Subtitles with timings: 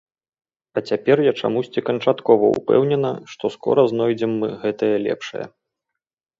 [0.79, 5.45] А цяпер я чамусьці канчаткова ўпэўнена, што скора знойдзем мы гэтае лепшае.